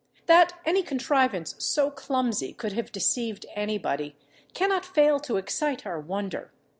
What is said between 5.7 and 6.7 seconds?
our wonder.